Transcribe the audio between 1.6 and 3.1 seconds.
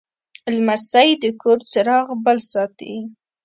چراغ بل ساتي.